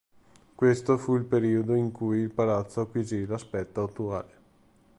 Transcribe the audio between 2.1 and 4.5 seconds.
il palazzo acquisì l'aspetto attuale.